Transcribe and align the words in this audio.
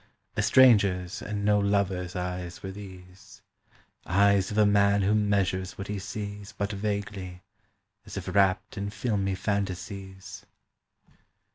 A 0.35 0.41
stranger's 0.41 1.21
and 1.21 1.45
no 1.45 1.59
lover's 1.59 2.15
Eyes 2.15 2.63
were 2.63 2.71
these, 2.71 3.43
Eyes 4.07 4.49
of 4.49 4.57
a 4.57 4.65
man 4.65 5.03
who 5.03 5.13
measures 5.13 5.77
What 5.77 5.89
he 5.89 5.99
sees 5.99 6.53
But 6.57 6.71
vaguely, 6.71 7.43
as 8.07 8.17
if 8.17 8.27
wrapt 8.33 8.79
in 8.79 8.89
filmy 8.89 9.35
phantasies. 9.35 10.43